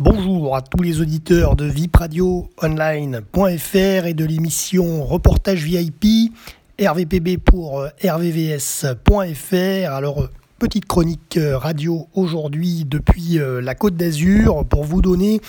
Bonjour 0.00 0.54
à 0.54 0.62
tous 0.62 0.80
les 0.80 1.00
auditeurs 1.00 1.56
de 1.56 1.64
vipradioonline.fr 1.64 4.06
et 4.06 4.14
de 4.14 4.24
l'émission 4.24 5.04
Reportage 5.04 5.64
VIP 5.64 6.32
RVPB 6.80 7.38
pour 7.38 7.80
euh, 7.80 7.88
rvvs.fr. 8.04 9.92
Alors, 9.92 10.22
euh, 10.22 10.30
petite 10.60 10.84
chronique 10.84 11.36
euh, 11.36 11.58
radio 11.58 12.06
aujourd'hui 12.14 12.84
depuis 12.86 13.40
la 13.40 13.74
Côte 13.74 13.96
d'Azur 13.96 14.64
pour 14.66 14.84
vous 14.84 15.02
donner 15.02 15.40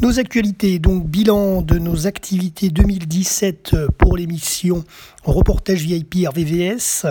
nos 0.00 0.18
actualités, 0.18 0.78
donc 0.78 1.06
bilan 1.06 1.62
de 1.62 1.78
nos 1.78 2.06
activités 2.06 2.70
2017 2.70 3.76
pour 3.98 4.16
l'émission 4.16 4.84
Reportage 5.24 5.82
VIP 5.82 6.26
RVVS, 6.26 7.06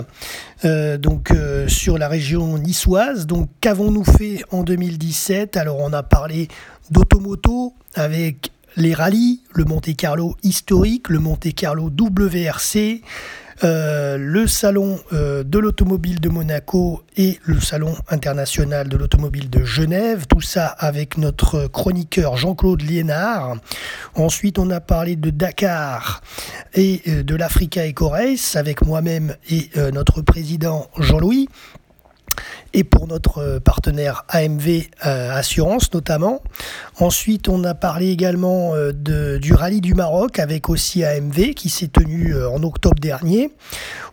donc 1.00 1.34
sur 1.68 1.98
la 1.98 2.08
région 2.08 2.58
niçoise. 2.58 3.28
Donc 3.28 3.50
qu'avons-nous 3.62 4.04
fait 4.04 4.44
en 4.52 4.64
2017 4.64 5.58
Alors 5.58 5.80
on 5.80 5.94
a 5.94 6.04
parlé 6.04 6.48
d'automoto 6.90 7.74
avec 7.94 8.52
les 8.78 8.94
rallyes, 8.94 9.42
le 9.54 9.66
Monte 9.66 9.96
Carlo 9.96 10.36
historique, 10.44 11.10
le 11.10 11.20
Monte 11.20 11.54
Carlo 11.54 11.90
WRC, 11.90 13.02
euh, 13.64 14.18
le 14.18 14.48
salon 14.48 15.00
euh, 15.14 15.44
de 15.44 15.60
l'automobile 15.60 16.20
de 16.20 16.30
Monaco 16.30 17.04
et 17.16 17.40
le 17.44 17.60
salon 17.60 17.96
international 18.10 18.90
de 18.90 18.98
l'automobile 18.98 19.50
de 19.50 19.64
Genève, 19.64 20.26
tout 20.28 20.42
ça 20.42 20.66
avec 20.66 21.18
notre 21.18 21.68
chroniqueur 21.68 22.38
Jean-Claude 22.38 22.82
Liénard. 22.82 23.58
Ensuite, 24.16 24.58
on 24.58 24.70
a 24.72 24.80
parlé 24.80 25.16
de 25.16 25.30
Dakar 25.30 26.22
et 26.74 27.02
euh, 27.08 27.24
de 27.24 27.36
l'Africa 27.36 27.88
Eco 27.88 28.10
Race 28.10 28.56
avec 28.56 28.84
moi-même 28.84 29.36
et 29.50 29.70
notre 29.94 30.22
président 30.22 30.88
Jean-Louis 30.98 31.48
et 32.74 32.84
pour 32.84 33.08
notre 33.08 33.40
euh, 33.40 33.60
partenaire 33.60 34.26
AMV 34.30 34.90
euh, 35.06 35.32
Assurance 35.32 35.94
notamment. 35.94 36.42
Ensuite, 37.00 37.50
on 37.50 37.64
a 37.64 37.74
parlé 37.74 38.10
également 38.10 38.76
euh, 38.76 38.92
du 39.40 39.54
rallye 39.54 39.82
du 39.82 39.94
Maroc 39.94 40.40
avec 40.40 40.70
aussi 40.70 41.04
AMV 41.04 41.54
qui 41.54 41.70
s'est 41.70 41.88
tenu 41.88 42.36
en 42.46 42.62
octobre 42.64 43.00
dernier. 43.00 43.52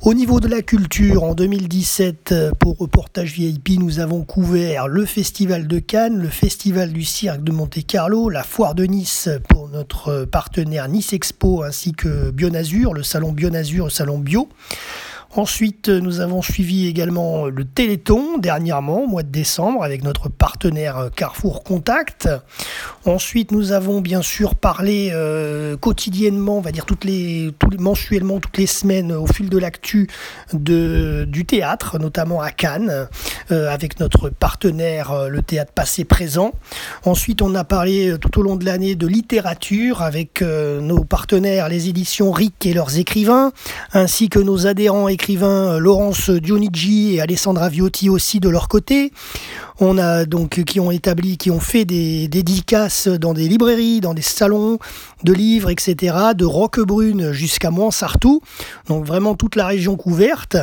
Au 0.02 0.14
niveau 0.14 0.40
de 0.40 0.48
la 0.48 0.62
culture, 0.62 1.24
en 1.24 1.34
2017, 1.34 2.34
pour 2.58 2.78
Reportage 2.78 3.32
VIP, 3.32 3.78
nous 3.78 4.00
avons 4.00 4.22
couvert 4.22 4.88
le 4.88 5.04
Festival 5.04 5.66
de 5.66 5.78
Cannes, 5.78 6.18
le 6.18 6.28
Festival 6.28 6.92
du 6.92 7.04
Cirque 7.04 7.42
de 7.42 7.52
Monte-Carlo, 7.52 8.30
la 8.30 8.42
Foire 8.42 8.74
de 8.74 8.84
Nice 8.84 9.28
pour 9.48 9.68
notre 9.68 10.24
partenaire 10.24 10.88
Nice 10.88 11.12
Expo 11.12 11.62
ainsi 11.62 11.92
que 11.92 12.30
Bionazur, 12.30 12.94
le 12.94 13.02
salon 13.02 13.32
Bionazur, 13.32 13.86
le 13.86 13.90
salon 13.90 14.18
Bio. 14.18 14.48
Ensuite, 15.38 15.88
nous 15.88 16.18
avons 16.18 16.42
suivi 16.42 16.88
également 16.88 17.46
le 17.46 17.64
Téléthon 17.64 18.38
dernièrement, 18.38 19.04
au 19.04 19.06
mois 19.06 19.22
de 19.22 19.30
décembre, 19.30 19.84
avec 19.84 20.02
notre 20.02 20.28
partenaire 20.28 21.10
Carrefour 21.14 21.62
Contact. 21.62 22.28
Ensuite, 23.04 23.52
nous 23.52 23.70
avons 23.70 24.00
bien 24.00 24.20
sûr 24.20 24.56
parlé 24.56 25.10
euh, 25.12 25.76
quotidiennement, 25.76 26.58
on 26.58 26.60
va 26.60 26.72
dire 26.72 26.84
toutes 26.86 27.04
les, 27.04 27.54
tous 27.56 27.70
les, 27.70 27.78
mensuellement, 27.78 28.40
toutes 28.40 28.58
les 28.58 28.66
semaines, 28.66 29.12
au 29.12 29.26
fil 29.26 29.48
de 29.48 29.58
l'actu 29.58 30.08
du 30.52 31.44
théâtre, 31.46 32.00
notamment 32.00 32.40
à 32.40 32.50
Cannes, 32.50 32.90
euh, 32.90 33.04
avec 33.50 34.00
notre 34.00 34.28
partenaire, 34.28 35.12
euh, 35.12 35.28
le 35.28 35.42
théâtre 35.42 35.72
passé-présent. 35.72 36.52
Ensuite, 37.04 37.42
on 37.42 37.54
a 37.54 37.64
parlé 37.64 38.14
tout 38.20 38.38
au 38.40 38.42
long 38.42 38.56
de 38.56 38.64
l'année 38.64 38.94
de 38.94 39.06
littérature 39.06 40.02
avec 40.02 40.42
nos 40.42 41.04
partenaires, 41.04 41.68
les 41.68 41.88
éditions 41.88 42.30
RIC 42.30 42.66
et 42.66 42.74
leurs 42.74 42.98
écrivains, 42.98 43.52
ainsi 43.92 44.28
que 44.28 44.38
nos 44.38 44.66
adhérents 44.66 45.08
écrivains 45.08 45.74
euh, 45.74 45.78
Laurence 45.78 46.30
Dionigi 46.30 47.14
et 47.14 47.20
Alessandra 47.20 47.68
Viotti 47.68 48.08
aussi 48.08 48.40
de 48.40 48.48
leur 48.48 48.68
côté. 48.68 49.12
On 49.80 49.96
a 49.96 50.24
donc 50.24 50.64
qui 50.64 50.80
ont 50.80 50.90
établi, 50.90 51.38
qui 51.38 51.52
ont 51.52 51.60
fait 51.60 51.84
des, 51.84 52.26
dédicaces 52.26 53.06
dans 53.06 53.32
des 53.32 53.46
librairies, 53.46 54.00
dans 54.00 54.12
des 54.12 54.22
salons 54.22 54.78
de 55.22 55.32
livres, 55.32 55.70
etc. 55.70 56.16
De 56.36 56.44
Roquebrune 56.44 57.30
jusqu'à 57.30 57.70
Montsartou. 57.70 58.40
Donc 58.88 59.04
vraiment 59.04 59.36
toute 59.36 59.54
la 59.54 59.66
région 59.66 59.96
couverte. 59.96 60.56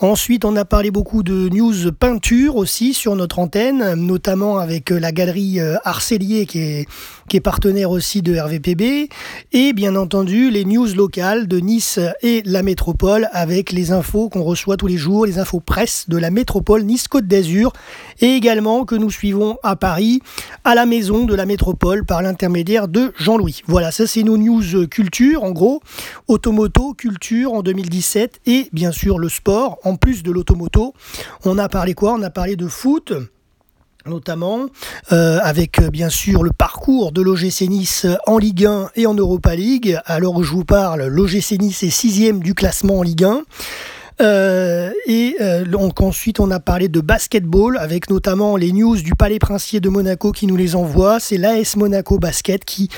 Ensuite, 0.00 0.44
on 0.44 0.56
a 0.56 0.64
parlé 0.64 0.90
beaucoup 0.90 1.22
de 1.22 1.48
news 1.48 1.92
peinture 1.92 2.56
aussi 2.56 2.92
sur 2.92 3.14
notre 3.14 3.38
antenne, 3.38 3.94
notamment 3.94 4.58
avec 4.58 4.90
la 4.90 5.12
galerie 5.12 5.60
euh, 5.60 5.76
Arcelier 5.84 6.46
qui 6.46 6.58
est, 6.58 6.88
qui 7.28 7.36
est 7.36 7.40
partenaire 7.40 7.92
aussi 7.92 8.20
de 8.20 8.36
RVPB. 8.36 9.08
Et 9.52 9.72
bien 9.74 9.94
entendu, 9.94 10.50
les 10.50 10.64
news 10.64 10.92
locales 10.92 11.46
de 11.46 11.60
Nice 11.60 12.00
et 12.22 12.42
la 12.44 12.64
métropole 12.64 13.28
avec 13.32 13.70
les 13.70 13.92
infos 13.92 14.28
qu'on 14.28 14.42
reçoit 14.42 14.76
tous 14.76 14.88
les 14.88 14.96
jours, 14.96 15.24
les 15.24 15.38
infos 15.38 15.60
presse 15.60 16.06
de 16.08 16.16
la 16.16 16.30
métropole 16.30 16.82
Nice-Côte 16.82 17.28
d'Azur 17.28 17.72
et 18.20 18.34
également 18.34 18.55
que 18.56 18.94
nous 18.94 19.10
suivons 19.10 19.58
à 19.62 19.76
Paris, 19.76 20.22
à 20.64 20.74
la 20.74 20.86
maison 20.86 21.24
de 21.24 21.34
la 21.34 21.44
métropole, 21.44 22.06
par 22.06 22.22
l'intermédiaire 22.22 22.88
de 22.88 23.12
Jean-Louis. 23.18 23.62
Voilà, 23.66 23.90
ça 23.90 24.06
c'est 24.06 24.22
nos 24.22 24.38
news 24.38 24.86
culture, 24.88 25.44
en 25.44 25.50
gros, 25.50 25.82
automoto, 26.26 26.94
culture 26.94 27.52
en 27.52 27.62
2017 27.62 28.40
et 28.46 28.70
bien 28.72 28.92
sûr 28.92 29.18
le 29.18 29.28
sport, 29.28 29.78
en 29.84 29.96
plus 29.96 30.22
de 30.22 30.30
l'automoto. 30.30 30.94
On 31.44 31.58
a 31.58 31.68
parlé 31.68 31.92
quoi? 31.92 32.14
On 32.14 32.22
a 32.22 32.30
parlé 32.30 32.56
de 32.56 32.66
foot 32.66 33.12
notamment, 34.06 34.66
euh, 35.10 35.40
avec 35.42 35.80
bien 35.90 36.08
sûr 36.08 36.44
le 36.44 36.52
parcours 36.52 37.10
de 37.10 37.22
l'OGC 37.22 37.62
Nice 37.68 38.06
en 38.28 38.38
Ligue 38.38 38.64
1 38.64 38.90
et 38.94 39.06
en 39.06 39.14
Europa 39.14 39.54
League. 39.56 39.98
Alors 40.06 40.42
je 40.44 40.50
vous 40.50 40.64
parle, 40.64 41.06
l'OGC 41.06 41.58
Nice 41.58 41.82
est 41.82 41.90
sixième 41.90 42.40
du 42.40 42.54
classement 42.54 43.00
en 43.00 43.02
Ligue 43.02 43.24
1. 43.24 43.42
Euh, 44.20 44.90
et 45.06 45.36
euh, 45.40 45.64
donc 45.64 46.00
ensuite, 46.00 46.40
on 46.40 46.50
a 46.50 46.60
parlé 46.60 46.88
de 46.88 47.00
basketball 47.00 47.76
avec 47.78 48.08
notamment 48.10 48.56
les 48.56 48.72
news 48.72 48.96
du 48.96 49.14
Palais 49.14 49.38
Princier 49.38 49.80
de 49.80 49.88
Monaco 49.88 50.32
qui 50.32 50.46
nous 50.46 50.56
les 50.56 50.74
envoie. 50.74 51.20
C'est 51.20 51.36
l'AS 51.36 51.76
Monaco 51.76 52.18
Basket 52.18 52.64
qui 52.64 52.88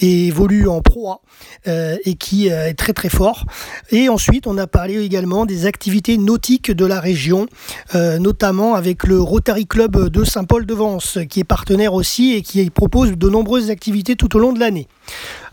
évolue 0.00 0.68
en 0.68 0.80
Pro 0.80 1.10
A 1.10 1.20
euh, 1.66 1.96
et 2.04 2.14
qui 2.14 2.48
est 2.48 2.74
très 2.74 2.92
très 2.92 3.08
fort. 3.08 3.44
Et 3.90 4.08
ensuite, 4.08 4.46
on 4.46 4.56
a 4.58 4.66
parlé 4.66 5.02
également 5.02 5.46
des 5.46 5.66
activités 5.66 6.16
nautiques 6.16 6.70
de 6.70 6.86
la 6.86 7.00
région, 7.00 7.46
notamment 7.94 8.74
avec 8.74 9.06
le 9.06 9.20
Rotary 9.20 9.66
Club 9.66 10.08
de 10.08 10.24
Saint-Paul-de-Vence 10.24 11.18
qui 11.28 11.40
est 11.40 11.44
partenaire 11.44 11.94
aussi 11.94 12.34
et 12.34 12.42
qui 12.42 12.68
propose 12.70 13.12
de 13.12 13.28
nombreuses 13.28 13.70
activités 13.70 14.16
tout 14.16 14.36
au 14.36 14.38
long 14.38 14.52
de 14.52 14.60
l'année. 14.60 14.86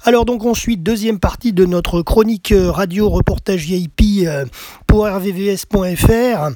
Alors 0.08 0.26
donc 0.26 0.46
ensuite, 0.46 0.84
deuxième 0.84 1.20
partie 1.20 1.52
de 1.52 1.66
notre 1.66 2.04
chronique 2.04 2.52
euh, 2.52 2.70
radio 2.70 3.10
reportage 3.10 3.66
VIP 3.66 4.28
euh, 4.28 4.46
pour 4.96 5.08
rvvs.fr, 5.08 6.52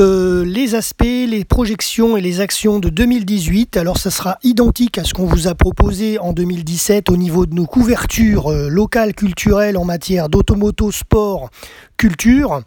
euh, 0.00 0.44
les 0.44 0.74
aspects, 0.74 1.04
les 1.04 1.44
projections 1.44 2.16
et 2.16 2.20
les 2.20 2.40
actions 2.40 2.80
de 2.80 2.88
2018. 2.88 3.76
Alors 3.76 3.98
ça 3.98 4.10
sera 4.10 4.36
identique 4.42 4.98
à 4.98 5.04
ce 5.04 5.14
qu'on 5.14 5.26
vous 5.26 5.46
a 5.46 5.54
proposé 5.54 6.18
en 6.18 6.32
2017 6.32 7.08
au 7.08 7.16
niveau 7.16 7.46
de 7.46 7.54
nos 7.54 7.66
couvertures 7.66 8.50
locales 8.50 9.14
culturelles 9.14 9.76
en 9.76 9.84
matière 9.84 10.28
d'automoto, 10.28 10.90
sport, 10.90 11.50
culture. 11.96 12.62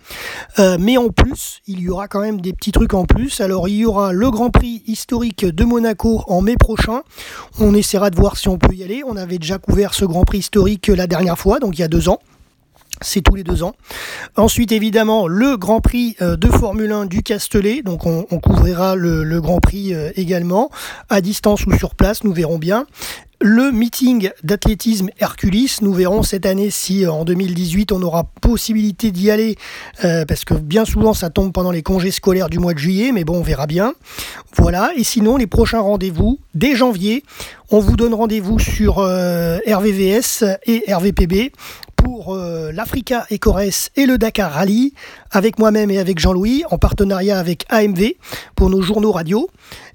mais 0.79 0.95
en 0.95 1.09
plus, 1.09 1.59
il 1.67 1.81
y 1.81 1.89
aura 1.89 2.07
quand 2.07 2.21
même 2.21 2.39
des 2.39 2.53
petits 2.53 2.71
trucs 2.71 2.94
en 2.94 3.03
plus. 3.03 3.41
Alors 3.41 3.67
il 3.67 3.75
y 3.75 3.85
aura 3.85 4.13
le 4.13 4.31
Grand 4.31 4.49
Prix 4.49 4.81
historique 4.88 5.44
de 5.44 5.65
Monaco 5.65 6.23
en 6.27 6.39
mai 6.39 6.55
prochain. 6.55 7.01
On 7.59 7.75
essaiera 7.75 8.11
de 8.11 8.15
voir 8.15 8.38
si 8.38 8.47
on 8.47 8.57
peut 8.57 8.73
y 8.73 8.81
aller. 8.81 9.03
On 9.05 9.17
avait 9.17 9.39
déjà 9.39 9.57
couvert 9.57 9.94
ce 9.94 10.05
Grand 10.05 10.23
Prix 10.23 10.38
historique 10.38 10.88
la 10.88 11.05
dernière 11.05 11.38
fois, 11.38 11.59
donc 11.59 11.77
il 11.77 11.81
y 11.81 11.83
a 11.83 11.89
deux 11.89 12.07
ans. 12.07 12.21
C'est 13.02 13.22
tous 13.22 13.35
les 13.35 13.44
deux 13.44 13.63
ans. 13.63 13.74
Ensuite, 14.35 14.72
évidemment, 14.72 15.28
le 15.28 15.56
Grand 15.56 15.81
Prix 15.81 16.16
euh, 16.22 16.35
de 16.35 16.47
Formule 16.47 16.91
1 16.91 17.06
du 17.06 17.22
Castellet. 17.22 17.84
Donc, 17.84 18.06
on, 18.06 18.24
couvrira 18.40 18.96
le, 18.96 19.40
Grand 19.40 19.59
Prix 19.59 19.94
euh, 19.94 20.12
également, 20.16 20.69
à 21.09 21.22
distance 21.22 21.66
ou 21.66 21.78
sur 21.78 21.96
place, 21.96 22.24
nous 22.24 22.34
verrons 22.34 22.57
bien. 22.57 22.86
Le 23.40 23.72
meeting 23.72 24.31
d'athlétisme 24.44 25.09
Hercules, 25.19 25.69
nous 25.84 25.94
verrons 25.94 26.24
cette 26.24 26.47
année 26.47 26.72
si 26.72 27.06
euh, 27.06 27.12
en 27.12 27.24
2018 27.24 27.91
on 27.91 28.02
aura 28.02 28.24
possibilité 28.41 29.12
d'y 29.12 29.30
aller, 29.30 29.57
parce 30.02 30.44
que 30.44 30.56
bien 30.56 30.86
souvent 30.86 31.13
ça 31.13 31.30
tombe 31.30 31.53
pendant 31.53 31.69
les 31.69 31.84
congés 31.84 32.09
scolaires 32.09 32.50
du 32.50 32.57
mois 32.57 32.74
de 32.74 32.80
juillet, 32.80 33.12
mais 33.12 33.25
bon, 33.25 33.38
on 33.38 33.44
verra 33.44 33.68
bien. 33.68 33.94
Voilà, 34.56 34.90
et 34.96 35.03
sinon 35.03 35.38
les 35.38 35.46
prochains 35.46 35.81
rendez-vous, 35.81 36.40
dès 36.56 36.75
janvier, 36.75 37.24
on 37.69 37.80
vous 37.80 37.96
donne 37.96 38.16
rendez-vous 38.16 38.57
sur 38.57 38.95
RVVS 38.95 40.44
et 40.66 40.92
RVPB 40.92 41.51
pour 41.97 42.33
euh, 42.33 42.71
l'Africa 42.71 43.25
Ecores 43.31 43.89
et 43.95 44.05
le 44.05 44.17
Dakar 44.17 44.53
Rally, 44.53 44.94
avec 45.31 45.59
moi-même 45.59 45.91
et 45.91 45.97
avec 45.99 46.19
Jean-Louis, 46.19 46.63
en 46.71 46.77
partenariat 46.77 47.38
avec 47.38 47.65
AMV 47.69 48.13
pour 48.55 48.69
nos 48.69 48.81
journaux 48.81 49.11
radio 49.11 49.49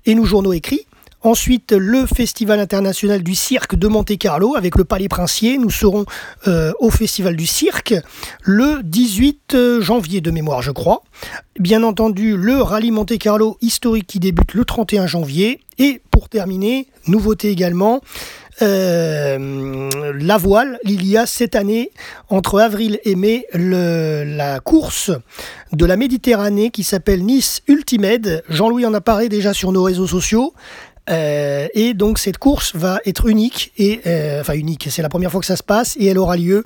et 0.04 0.14
nos 0.14 0.24
journaux 0.26 0.52
écrits. 0.52 0.86
Ensuite, 1.24 1.70
le 1.70 2.04
Festival 2.04 2.58
international 2.58 3.22
du 3.22 3.36
cirque 3.36 3.76
de 3.76 3.86
Monte-Carlo 3.86 4.56
avec 4.56 4.76
le 4.76 4.82
Palais 4.82 5.06
Princier. 5.06 5.56
Nous 5.56 5.70
serons 5.70 6.04
euh, 6.48 6.72
au 6.80 6.90
Festival 6.90 7.36
du 7.36 7.46
cirque 7.46 7.94
le 8.42 8.82
18 8.82 9.54
euh, 9.54 9.80
janvier 9.80 10.20
de 10.20 10.32
mémoire, 10.32 10.62
je 10.62 10.72
crois. 10.72 11.02
Bien 11.60 11.84
entendu, 11.84 12.36
le 12.36 12.60
Rallye 12.60 12.90
Monte-Carlo 12.90 13.56
historique 13.60 14.08
qui 14.08 14.18
débute 14.18 14.54
le 14.54 14.64
31 14.64 15.06
janvier. 15.06 15.60
Et 15.78 16.02
pour 16.10 16.28
terminer, 16.28 16.88
nouveauté 17.06 17.50
également, 17.50 18.00
euh, 18.60 20.12
la 20.20 20.36
voile, 20.36 20.78
il 20.84 21.06
y 21.06 21.16
a 21.16 21.26
cette 21.26 21.56
année, 21.56 21.90
entre 22.28 22.60
avril 22.60 23.00
et 23.04 23.14
mai, 23.14 23.46
la 23.54 24.60
course 24.60 25.10
de 25.72 25.86
la 25.86 25.96
Méditerranée 25.96 26.70
qui 26.70 26.84
s'appelle 26.84 27.24
Nice 27.24 27.62
Ultimate. 27.66 28.44
Jean-Louis 28.48 28.84
en 28.84 28.94
a 28.94 29.00
parlé 29.00 29.28
déjà 29.28 29.54
sur 29.54 29.72
nos 29.72 29.82
réseaux 29.82 30.06
sociaux. 30.06 30.52
et 31.08 31.94
donc 31.94 32.18
cette 32.18 32.38
course 32.38 32.76
va 32.76 33.00
être 33.06 33.26
unique, 33.26 33.72
et 33.78 34.00
enfin 34.40 34.54
unique, 34.54 34.88
c'est 34.90 35.02
la 35.02 35.08
première 35.08 35.30
fois 35.30 35.40
que 35.40 35.46
ça 35.46 35.56
se 35.56 35.62
passe, 35.62 35.96
et 35.98 36.06
elle 36.06 36.18
aura 36.18 36.36
lieu 36.36 36.64